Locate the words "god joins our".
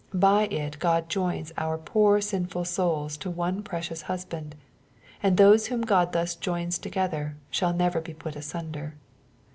0.79-1.77